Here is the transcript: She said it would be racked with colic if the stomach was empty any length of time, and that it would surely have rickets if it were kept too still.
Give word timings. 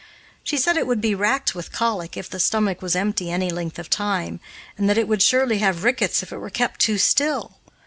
She 0.43 0.57
said 0.57 0.77
it 0.77 0.87
would 0.87 0.99
be 0.99 1.13
racked 1.13 1.53
with 1.53 1.71
colic 1.71 2.17
if 2.17 2.27
the 2.27 2.39
stomach 2.39 2.81
was 2.81 2.95
empty 2.95 3.29
any 3.29 3.51
length 3.51 3.77
of 3.77 3.87
time, 3.87 4.39
and 4.75 4.89
that 4.89 4.97
it 4.97 5.07
would 5.07 5.21
surely 5.21 5.59
have 5.59 5.83
rickets 5.83 6.23
if 6.23 6.33
it 6.33 6.39
were 6.39 6.49
kept 6.49 6.79
too 6.79 6.97
still. 6.97 7.59